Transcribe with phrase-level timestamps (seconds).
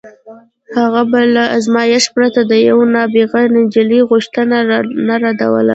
[0.79, 4.57] هغه به له ازمایښت پرته د یوې نابغه نجلۍ غوښتنه
[5.07, 5.69] نه ردوله